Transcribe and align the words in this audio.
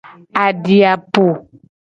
Adi 0.43 0.77
a 0.91 0.95
po. 1.13 1.25